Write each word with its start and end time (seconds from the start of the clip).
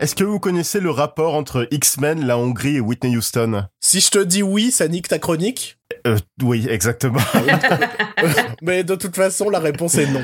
Est-ce 0.00 0.14
que 0.14 0.24
vous 0.24 0.40
connaissez 0.40 0.80
le 0.80 0.90
rapport 0.90 1.34
entre 1.34 1.68
X-Men, 1.70 2.24
la 2.26 2.38
Hongrie 2.38 2.76
et 2.76 2.80
Whitney 2.80 3.18
Houston? 3.18 3.64
Si 3.80 4.00
je 4.00 4.10
te 4.10 4.18
dis 4.18 4.42
oui, 4.42 4.70
ça 4.70 4.88
nique 4.88 5.08
ta 5.08 5.18
chronique? 5.18 5.78
Euh, 6.06 6.16
Oui, 6.42 6.66
exactement. 6.70 7.20
Mais 8.62 8.82
de 8.82 8.94
toute 8.94 9.14
façon, 9.14 9.50
la 9.50 9.58
réponse 9.58 9.96
est 9.96 10.06
non. 10.06 10.22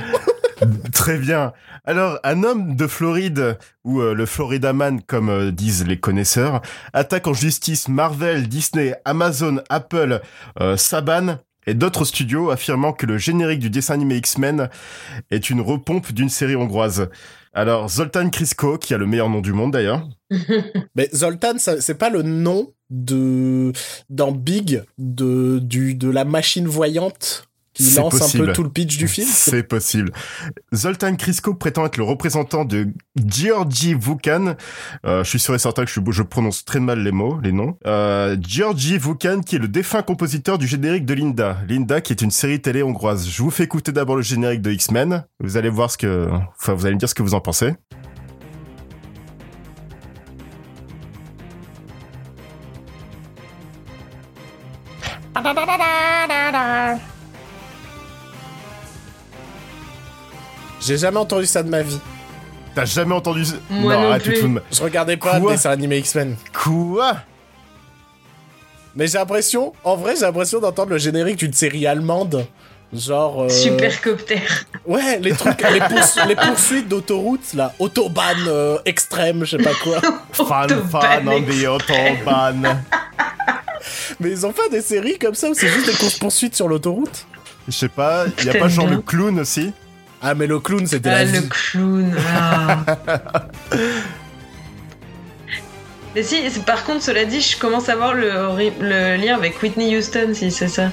Très 0.95 1.19
bien. 1.19 1.53
Alors, 1.85 2.19
un 2.25 2.43
homme 2.43 2.75
de 2.75 2.87
Floride, 2.87 3.59
ou 3.85 4.01
euh, 4.01 4.15
le 4.15 4.25
Florida 4.25 4.73
Man 4.73 5.03
comme 5.03 5.29
euh, 5.29 5.53
disent 5.53 5.87
les 5.87 6.01
connaisseurs, 6.01 6.63
attaque 6.95 7.27
en 7.27 7.35
justice 7.35 7.89
Marvel, 7.89 8.49
Disney, 8.49 8.95
Amazon, 9.05 9.61
Apple, 9.69 10.23
euh, 10.61 10.79
Saban 10.79 11.37
et 11.67 11.75
d'autres 11.75 12.05
studios 12.05 12.51
affirmant 12.51 12.93
que 12.93 13.07
le 13.07 13.19
générique 13.19 13.61
du 13.61 13.71
dessin 13.71 13.95
animé 13.95 14.17
X-Men 14.17 14.69
est 15.31 15.51
une 15.51 15.61
repompe 15.61 16.13
d'une 16.13 16.29
série 16.29 16.57
hongroise. 16.57 17.09
Alors, 17.53 17.89
Zoltan 17.89 18.29
Krisko, 18.29 18.79
qui 18.79 18.95
a 18.95 18.99
le 18.99 19.07
meilleur 19.07 19.31
nom 19.31 19.41
du 19.41 19.53
monde 19.53 19.73
d'ailleurs. 19.73 20.09
Mais 20.95 21.09
Zoltan, 21.15 21.55
c'est 21.59 21.99
pas 21.99 22.11
le 22.11 22.23
nom 22.23 22.73
de 22.91 23.73
dans 24.11 24.33
Big 24.33 24.83
de 24.99 25.59
du 25.61 25.95
de 25.95 26.11
la 26.11 26.25
machine 26.25 26.69
voyante? 26.69 27.46
Qui 27.77 27.95
lance 27.95 28.35
un 28.35 28.39
peu 28.39 28.53
tout 28.53 28.63
le 28.63 28.71
pitch 28.71 28.97
du 28.97 29.07
film 29.07 29.29
C'est 29.31 29.63
possible. 29.63 30.13
Zoltan 30.75 31.15
Krisko 31.17 31.55
prétend 31.55 31.85
être 31.85 31.99
le 31.99 32.05
représentant 32.05 32.65
de 32.65 32.89
Georgi 33.17 33.95
Vukan. 33.95 34.57
Euh, 35.05 35.23
je 35.23 35.29
suis 35.29 35.39
sûr 35.39 35.55
et 35.55 35.59
certain 35.59 35.85
que 35.85 35.91
je, 35.91 36.01
je, 36.11 36.23
prononce 36.23 36.65
très 36.65 36.81
mal 36.81 37.01
les 37.01 37.13
mots, 37.13 37.39
les 37.43 37.53
noms. 37.53 37.77
Euh, 37.87 38.37
Georgi 38.41 38.99
Vukan, 38.99 39.41
qui 39.41 39.57
est 39.57 39.59
le 39.59 39.69
défunt 39.69 40.03
compositeur 40.03 40.59
du 40.59 40.67
générique 40.67 41.05
de 41.05 41.15
Linda. 41.15 41.59
Linda, 41.69 42.01
qui 42.01 42.13
est 42.13 42.23
une 42.23 42.31
série 42.31 42.61
télé 42.61 42.83
hongroise. 42.83 43.29
Je 43.29 43.43
vous 43.43 43.51
fais 43.51 43.65
écouter 43.65 43.93
d'abord 43.93 44.17
le 44.17 44.23
générique 44.23 44.63
de 44.63 44.71
X-Men. 44.71 45.25
Vous 45.41 45.57
allez 45.57 45.69
voir 45.71 45.91
ce 45.91 45.99
que, 45.99 46.29
enfin, 46.59 46.73
vous 46.73 46.87
allez 46.87 46.95
me 46.95 47.01
dire 47.01 47.09
ce 47.09 47.15
que 47.15 47.23
vous 47.23 47.35
en 47.35 47.41
pensez. 47.41 47.75
J'ai 60.87 60.99
jamais 60.99 61.19
entendu 61.19 61.47
ça 61.47 61.65
de 61.65 61.69
ma 61.69 61.83
vie. 61.83 61.99
T'as 62.73 62.85
jamais 62.85 63.15
entendu 63.15 63.45
ça 63.45 63.57
Moi 63.69 63.95
non, 63.95 64.13
non 64.13 64.19
plus. 64.21 64.37
Je 64.71 64.83
regardais 64.83 65.17
pas 65.17 65.41
Quoi 65.41 65.51
dessin 65.51 65.71
animé 65.71 65.99
X-Men. 65.99 66.37
Quoi 66.53 67.17
Mais 68.95 69.09
j'ai 69.09 69.19
l'impression, 69.19 69.73
en 69.83 69.97
vrai, 69.97 70.15
j'ai 70.15 70.23
l'impression 70.23 70.61
d'entendre 70.61 70.91
le 70.91 70.99
générique 70.99 71.39
d'une 71.39 71.53
série 71.53 71.89
allemande. 71.89 72.47
Genre. 72.95 73.45
Euh... 73.45 73.49
Supercopter. 73.49 74.43
Ouais, 74.87 75.19
les 75.19 75.33
trucs, 75.33 75.61
les, 75.61 76.37
poursuites 76.37 76.87
d'autoroute, 76.87 77.53
là. 77.55 77.73
Autobahn 77.81 78.37
euh, 78.47 78.79
extrême, 78.85 79.45
je 79.45 79.57
sais 79.57 79.63
pas 79.63 79.75
quoi. 79.83 80.01
fan, 80.33 80.89
fan 80.89 81.29
on 81.29 81.43
the 81.43 81.67
autobahn. 81.67 82.63
Mais 84.21 84.31
ils 84.31 84.47
ont 84.47 84.53
fait 84.53 84.69
des 84.71 84.83
séries 84.83 85.19
comme 85.19 85.35
ça 85.35 85.51
où 85.51 85.55
c'est 85.55 85.69
juste 85.69 85.87
des 85.87 85.97
courses 85.97 86.19
poursuites 86.19 86.55
sur 86.55 86.69
l'autoroute? 86.69 87.27
Je 87.67 87.73
sais 87.73 87.89
pas, 87.89 88.27
y 88.45 88.51
a 88.51 88.55
pas 88.55 88.69
genre 88.69 88.87
le 88.87 88.99
clown 88.99 89.41
aussi? 89.41 89.73
Ah, 90.23 90.35
mais 90.35 90.47
le 90.47 90.61
clown, 90.61 90.87
c'était 90.87 91.11
ah, 91.11 91.25
la 91.25 91.31
le 91.33 91.43
clown. 91.43 92.17
Ah. 92.29 92.85
mais 96.15 96.23
si, 96.23 96.49
par 96.65 96.85
contre, 96.85 97.03
cela 97.03 97.25
dit, 97.25 97.41
je 97.41 97.59
commence 97.59 97.89
à 97.89 97.97
voir 97.97 98.15
le, 98.15 98.31
le 98.81 99.17
lien 99.17 99.35
avec 99.35 99.63
Whitney 99.63 99.97
Houston, 99.97 100.33
si 100.35 100.51
c'est 100.51 100.69
ça. 100.69 100.91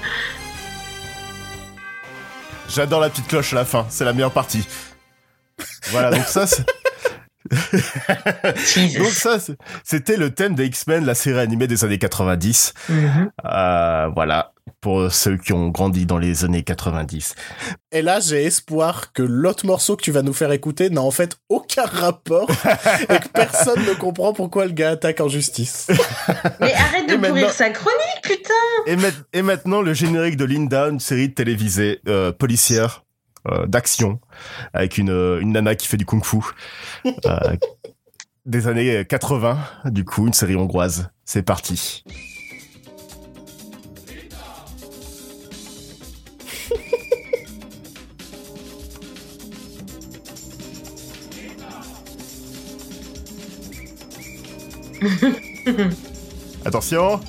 J'adore 2.70 3.02
la 3.02 3.10
petite 3.10 3.28
cloche 3.28 3.54
à 3.54 3.58
la 3.58 3.66
fin, 3.66 3.86
c'est 3.90 4.06
la 4.06 4.14
meilleure 4.14 4.32
partie. 4.32 4.68
Voilà, 5.92 6.10
donc 6.12 6.26
ça, 6.26 6.48
c'est... 6.48 6.66
Donc 8.98 9.12
ça, 9.12 9.38
c'était 9.84 10.18
le 10.18 10.32
thème 10.34 10.56
des 10.56 10.66
X-Men, 10.66 11.06
la 11.06 11.14
série 11.14 11.40
animée 11.40 11.68
des 11.68 11.84
années 11.84 12.00
90. 12.00 12.74
Mm-hmm. 12.90 13.30
euh, 13.46 14.08
voilà, 14.16 14.53
pour 14.84 15.12
ceux 15.12 15.38
qui 15.38 15.54
ont 15.54 15.70
grandi 15.70 16.06
dans 16.06 16.18
les 16.18 16.44
années 16.44 16.62
90. 16.62 17.36
Et 17.94 18.02
là, 18.02 18.20
j'ai 18.20 18.44
espoir 18.44 19.14
que 19.14 19.24
l'autre 19.24 19.66
morceau 19.66 19.96
que 19.96 20.04
tu 20.04 20.12
vas 20.12 20.22
nous 20.22 20.34
faire 20.34 20.52
écouter 20.52 20.90
n'a 20.90 21.02
en 21.02 21.12
fait 21.12 21.38
aucun 21.48 21.86
rapport 21.86 22.50
et 23.10 23.20
que 23.20 23.30
personne 23.30 23.80
ne 23.86 23.94
comprend 23.94 24.34
pourquoi 24.34 24.66
le 24.66 24.74
gars 24.74 24.92
attaque 24.92 25.22
en 25.22 25.30
justice. 25.30 25.88
Mais 26.60 26.74
arrête 26.74 27.10
de 27.10 27.16
pourrir 27.16 27.50
sa 27.52 27.70
chronique, 27.70 28.22
putain 28.22 28.54
et, 29.32 29.42
maintenant, 29.42 29.82
le 29.82 29.94
générique 29.94 30.36
de 30.36 30.44
Linda, 30.44 30.90
une 30.90 31.00
série 31.00 31.34
télévisée 31.34 32.02
euh, 32.10 32.34
policière 32.34 33.04
euh, 33.52 33.66
d'action 33.66 34.22
avec 34.72 34.98
une, 34.98 35.10
euh, 35.10 35.42
une 35.42 35.52
nana 35.52 35.76
qui 35.76 35.86
fait 35.86 35.98
du 35.98 36.06
kung-fu 36.06 36.38
euh, 37.06 37.12
des 38.46 38.70
années 38.70 39.04
80 39.04 39.58
du 39.88 40.06
coup 40.06 40.28
une 40.28 40.32
série 40.32 40.56
hongroise 40.56 41.10
c'est 41.26 41.44
parti 41.44 42.06
Attention 56.66 57.20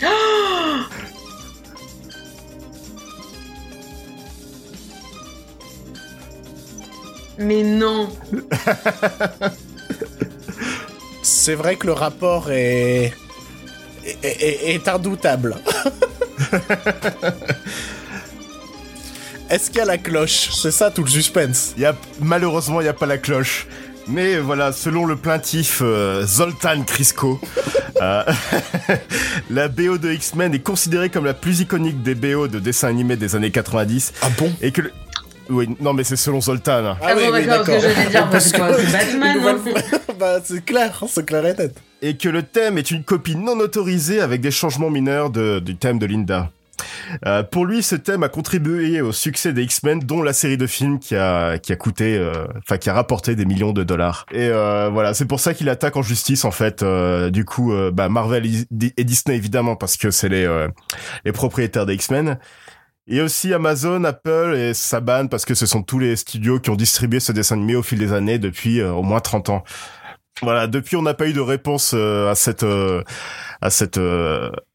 Mais 7.38 7.62
non. 7.62 8.08
C'est 11.22 11.54
vrai 11.54 11.76
que 11.76 11.86
le 11.86 11.92
rapport 11.92 12.50
est 12.50 13.12
est, 14.22 14.74
est, 14.74 14.88
indoutable. 14.88 15.56
Est-ce 19.50 19.70
qu'il 19.70 19.78
y 19.78 19.82
a 19.82 19.84
la 19.84 19.98
cloche? 19.98 20.48
C'est 20.54 20.70
ça 20.70 20.90
tout 20.90 21.04
le 21.04 21.10
suspense. 21.10 21.74
Il 21.76 21.82
y 21.82 21.86
a 21.86 21.94
malheureusement 22.20 22.80
il 22.80 22.86
y 22.86 22.88
a 22.88 22.94
pas 22.94 23.06
la 23.06 23.18
cloche. 23.18 23.66
Mais 24.08 24.38
voilà, 24.38 24.72
selon 24.72 25.04
le 25.04 25.16
plaintif 25.16 25.80
euh, 25.82 26.24
Zoltan 26.24 26.82
Krisko, 26.82 27.38
euh, 28.00 28.22
la 29.50 29.68
BO 29.68 29.98
de 29.98 30.10
X-Men 30.12 30.54
est 30.54 30.60
considérée 30.60 31.10
comme 31.10 31.26
la 31.26 31.34
plus 31.34 31.60
iconique 31.60 32.02
des 32.02 32.14
BO 32.14 32.48
de 32.48 32.58
dessins 32.58 32.88
animés 32.88 33.16
des 33.16 33.36
années 33.36 33.50
90. 33.50 34.14
Ah 34.22 34.28
bon? 34.38 34.50
Et 34.62 34.72
que 34.72 34.82
oui, 35.50 35.68
non, 35.80 35.92
mais 35.94 36.04
c'est 36.04 36.16
selon 36.16 36.40
Zoltan. 36.40 36.96
Ah, 37.02 37.14
bon, 37.14 37.30
d'accord, 37.30 37.64
parce 37.64 37.66
que 37.66 37.80
j'allais 37.80 38.10
dire, 38.10 38.28
parce 38.32 38.52
que 38.52 38.58
c'est 38.58 38.92
Batman. 38.92 39.38
Hein. 39.46 39.98
bah, 40.18 40.38
c'est 40.44 40.64
clair, 40.64 41.04
c'est 41.08 41.26
clair 41.26 41.46
et 41.46 41.54
net. 41.54 41.74
Et 42.02 42.16
que 42.16 42.28
le 42.28 42.42
thème 42.42 42.78
est 42.78 42.90
une 42.90 43.02
copie 43.02 43.36
non 43.36 43.58
autorisée 43.58 44.20
avec 44.20 44.40
des 44.40 44.50
changements 44.50 44.90
mineurs 44.90 45.30
de, 45.30 45.58
du 45.58 45.76
thème 45.76 45.98
de 45.98 46.06
Linda. 46.06 46.50
Euh, 47.26 47.42
pour 47.42 47.66
lui, 47.66 47.82
ce 47.82 47.96
thème 47.96 48.22
a 48.22 48.28
contribué 48.28 49.00
au 49.00 49.12
succès 49.12 49.52
des 49.52 49.62
X-Men, 49.62 50.00
dont 50.00 50.22
la 50.22 50.32
série 50.32 50.56
de 50.56 50.66
films 50.66 50.98
qui 50.98 51.16
a 51.16 51.58
qui 51.58 51.72
a 51.72 51.76
coûté, 51.76 52.16
euh, 52.16 52.46
enfin 52.58 52.78
qui 52.78 52.90
a 52.90 52.94
rapporté 52.94 53.36
des 53.36 53.44
millions 53.44 53.72
de 53.72 53.84
dollars. 53.84 54.26
Et 54.30 54.48
euh, 54.48 54.90
voilà, 54.92 55.14
c'est 55.14 55.26
pour 55.26 55.40
ça 55.40 55.54
qu'il 55.54 55.68
attaque 55.68 55.96
en 55.96 56.02
justice 56.02 56.44
en 56.44 56.50
fait. 56.50 56.82
Euh, 56.82 57.30
du 57.30 57.44
coup, 57.44 57.72
euh, 57.72 57.90
bah, 57.90 58.08
Marvel 58.08 58.46
et 58.46 59.04
Disney 59.04 59.36
évidemment 59.36 59.76
parce 59.76 59.96
que 59.96 60.10
c'est 60.10 60.28
les 60.28 60.66
les 61.24 61.32
propriétaires 61.32 61.86
des 61.86 61.94
X-Men. 61.94 62.38
Et 63.10 63.22
aussi 63.22 63.54
Amazon, 63.54 64.04
Apple 64.04 64.54
et 64.54 64.74
Saban 64.74 65.28
parce 65.28 65.46
que 65.46 65.54
ce 65.54 65.64
sont 65.64 65.82
tous 65.82 65.98
les 65.98 66.14
studios 66.14 66.60
qui 66.60 66.68
ont 66.68 66.76
distribué 66.76 67.20
ce 67.20 67.32
dessin 67.32 67.56
animé 67.56 67.74
au 67.74 67.82
fil 67.82 67.98
des 67.98 68.12
années 68.12 68.38
depuis 68.38 68.80
euh, 68.80 68.92
au 68.92 69.02
moins 69.02 69.20
30 69.20 69.48
ans. 69.48 69.64
Voilà, 70.42 70.66
depuis 70.66 70.96
on 70.96 71.02
n'a 71.02 71.14
pas 71.14 71.26
eu 71.26 71.32
de 71.32 71.40
réponse 71.40 71.92
euh, 71.94 72.30
à 72.30 72.34
cette 72.34 72.64
euh, 72.64 73.02
à 73.62 73.70
cette 73.70 73.98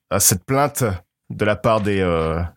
à 0.10 0.20
cette 0.20 0.44
plainte 0.46 0.84
de 1.30 1.46
la 1.46 1.56
part 1.56 1.82
des 1.82 2.04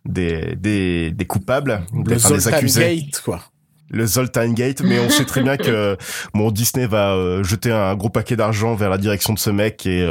des, 0.04 0.56
des, 0.56 1.10
des 1.10 1.24
coupables, 1.26 1.82
le 1.92 2.18
Zoltan 2.18 2.52
accusés. 2.52 2.96
Gate 2.96 3.20
quoi. 3.20 3.42
Le 3.88 4.04
Zoltan 4.04 4.52
Gate, 4.52 4.80
mais 4.82 4.98
on 4.98 5.08
sait 5.08 5.24
très 5.24 5.42
bien 5.42 5.56
que 5.56 5.96
mon 6.34 6.50
Disney 6.50 6.86
va 6.86 7.42
jeter 7.42 7.70
un 7.70 7.94
gros 7.94 8.10
paquet 8.10 8.34
d'argent 8.34 8.74
vers 8.74 8.90
la 8.90 8.98
direction 8.98 9.32
de 9.32 9.38
ce 9.38 9.50
mec 9.50 9.86
et 9.86 10.06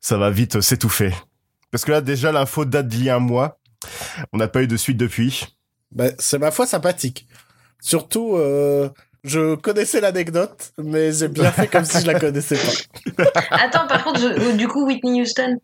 ça 0.00 0.18
va 0.18 0.30
vite 0.30 0.60
s'étouffer. 0.60 1.12
Parce 1.70 1.84
que 1.84 1.92
là 1.92 2.00
déjà 2.00 2.32
l'info 2.32 2.64
date 2.64 2.88
d'il 2.88 3.04
y 3.04 3.10
a 3.10 3.16
un 3.16 3.20
mois 3.20 3.58
on 4.32 4.38
n'a 4.38 4.48
pas 4.48 4.62
eu 4.62 4.66
de 4.66 4.76
suite 4.76 4.96
depuis. 4.96 5.46
Bah, 5.92 6.06
c'est 6.18 6.38
ma 6.38 6.50
foi 6.50 6.66
sympathique. 6.66 7.26
Surtout, 7.80 8.36
euh, 8.36 8.88
je 9.24 9.54
connaissais 9.56 10.00
l'anecdote, 10.00 10.72
mais 10.78 11.12
j'ai 11.12 11.28
bien 11.28 11.50
fait 11.50 11.68
comme 11.68 11.84
si 11.84 12.00
je 12.00 12.06
la 12.06 12.18
connaissais 12.18 12.56
pas. 12.56 13.24
Attends, 13.50 13.86
par 13.86 14.04
contre, 14.04 14.56
du 14.56 14.68
coup, 14.68 14.86
Whitney 14.86 15.20
Houston? 15.20 15.58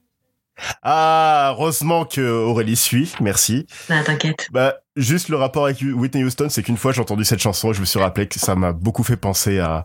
Ah, 0.82 1.54
heureusement 1.54 2.04
que 2.04 2.20
Aurélie 2.20 2.76
suit, 2.76 3.12
merci. 3.20 3.66
Ah, 3.88 4.02
t'inquiète. 4.04 4.48
Bah, 4.52 4.76
juste 4.96 5.28
le 5.28 5.36
rapport 5.36 5.64
avec 5.64 5.80
Whitney 5.80 6.24
Houston, 6.24 6.48
c'est 6.50 6.62
qu'une 6.62 6.76
fois 6.76 6.92
j'ai 6.92 7.00
entendu 7.00 7.24
cette 7.24 7.40
chanson 7.40 7.70
et 7.70 7.74
je 7.74 7.80
me 7.80 7.84
suis 7.84 7.98
rappelé 7.98 8.28
que 8.28 8.38
ça 8.38 8.54
m'a 8.54 8.72
beaucoup 8.72 9.02
fait 9.02 9.16
penser 9.16 9.58
à, 9.58 9.84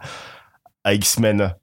à 0.83 0.93
X-Men. 0.93 1.53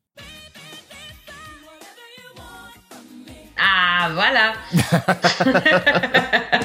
Ah, 3.59 4.11
voilà. 4.13 4.53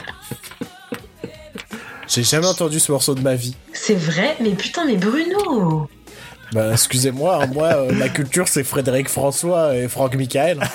J'ai 2.07 2.23
jamais 2.23 2.47
entendu 2.47 2.79
ce 2.79 2.91
morceau 2.91 3.13
de 3.13 3.21
ma 3.21 3.35
vie. 3.35 3.55
C'est 3.71 3.93
vrai, 3.93 4.35
mais 4.41 4.55
putain, 4.55 4.85
mais 4.85 4.97
Bruno. 4.97 5.87
Bah, 6.53 6.71
excusez-moi, 6.71 7.43
hein, 7.43 7.47
moi, 7.53 7.67
euh, 7.67 7.91
ma 7.93 8.09
culture, 8.09 8.47
c'est 8.47 8.63
Frédéric 8.63 9.07
François 9.09 9.75
et 9.75 9.87
Franck 9.87 10.15
Michael. 10.15 10.59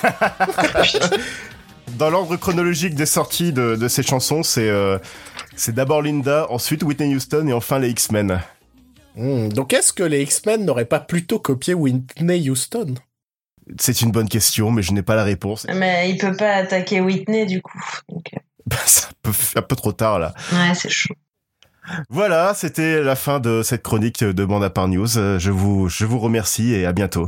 Dans 1.97 2.09
l'ordre 2.09 2.35
chronologique 2.35 2.95
des 2.95 3.05
sorties 3.05 3.53
de, 3.53 3.75
de 3.75 3.87
ces 3.87 4.03
chansons, 4.03 4.43
c'est 4.43 4.69
euh, 4.69 4.97
c'est 5.55 5.73
d'abord 5.73 6.01
Linda, 6.01 6.45
ensuite 6.49 6.83
Whitney 6.83 7.15
Houston 7.15 7.47
et 7.47 7.53
enfin 7.53 7.79
les 7.79 7.89
X-Men. 7.89 8.41
Hmm, 9.15 9.47
donc 9.47 9.71
est-ce 9.71 9.93
que 9.93 10.03
les 10.03 10.21
X-Men 10.23 10.65
n'auraient 10.65 10.85
pas 10.85 10.99
plutôt 10.99 11.39
copié 11.39 11.73
Whitney 11.73 12.49
Houston? 12.49 12.95
C'est 13.79 14.01
une 14.01 14.11
bonne 14.11 14.27
question, 14.27 14.71
mais 14.71 14.81
je 14.81 14.91
n'ai 14.91 15.03
pas 15.03 15.15
la 15.15 15.23
réponse. 15.23 15.65
Mais 15.73 16.09
il 16.09 16.17
peut 16.17 16.35
pas 16.35 16.55
attaquer 16.55 16.99
Whitney 16.99 17.45
du 17.45 17.61
coup. 17.61 17.81
Bah, 18.67 18.77
c'est 18.87 19.05
un 19.05 19.11
peu, 19.21 19.31
un 19.57 19.61
peu 19.61 19.75
trop 19.75 19.91
tard 19.91 20.17
là. 20.17 20.33
Ouais, 20.51 20.73
c'est 20.73 20.89
chaud. 20.89 21.13
Voilà, 22.09 22.55
c'était 22.55 23.03
la 23.03 23.15
fin 23.15 23.39
de 23.39 23.61
cette 23.61 23.83
chronique 23.83 24.23
de 24.23 24.43
Bande 24.43 24.63
à 24.63 24.71
Part 24.71 24.87
News. 24.87 25.07
Je 25.07 25.51
vous, 25.51 25.87
je 25.87 26.03
vous 26.05 26.17
remercie 26.17 26.73
et 26.73 26.87
à 26.87 26.91
bientôt. 26.91 27.27